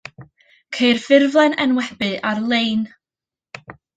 [0.77, 2.81] Ceir ffurflen enwebu ar-lein.